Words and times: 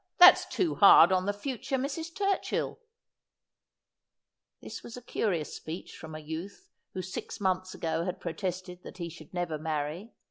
That's 0.17 0.47
too 0.47 0.73
hard 0.73 1.11
on 1.11 1.27
the 1.27 1.31
future 1.31 1.77
Mrs. 1.77 2.11
TurchilL' 2.15 2.79
This 4.59 4.81
was 4.81 4.97
a 4.97 5.01
curious 5.03 5.53
speech 5.53 5.95
from 5.95 6.15
a 6.15 6.19
youth 6.19 6.71
who 6.95 7.03
six 7.03 7.39
months 7.39 7.75
ago 7.75 8.03
had 8.03 8.19
protested 8.19 8.81
that 8.81 8.97
he 8.97 9.09
should 9.09 9.31
never 9.31 9.59
marry. 9.59 10.15